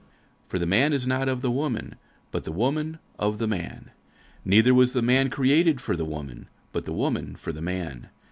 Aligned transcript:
46:011:008 0.45 0.49
For 0.49 0.57
the 0.57 0.65
man 0.65 0.93
is 0.93 1.05
not 1.05 1.29
of 1.29 1.41
the 1.43 1.51
woman: 1.51 1.95
but 2.31 2.43
the 2.43 2.51
woman 2.51 2.97
of 3.19 3.37
the 3.37 3.47
man. 3.47 3.91
46:011:009 4.39 4.39
Neither 4.45 4.73
was 4.73 4.93
the 4.93 5.01
man 5.03 5.29
created 5.29 5.79
for 5.79 5.95
the 5.95 6.05
woman; 6.05 6.47
but 6.71 6.85
the 6.85 6.93
woman 6.93 7.35
for 7.35 7.53
the 7.53 7.61
man. 7.61 8.09